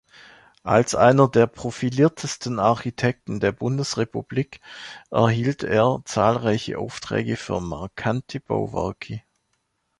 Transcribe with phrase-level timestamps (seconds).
[0.63, 4.59] Als einer der profiliertesten Architekten der Bundesrepublik
[5.11, 9.21] erhielt er zahlreiche Aufträge für markante Bauwerke.